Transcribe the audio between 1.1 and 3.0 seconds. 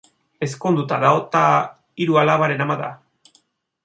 eta hiru alabaren ama da.